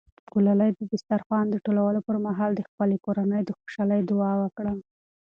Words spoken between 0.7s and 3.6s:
د دسترخوان د ټولولو پر مهال د خپلې کورنۍ د